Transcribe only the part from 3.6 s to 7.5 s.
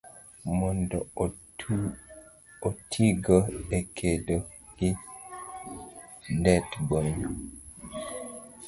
e kedo gi det- bonyo.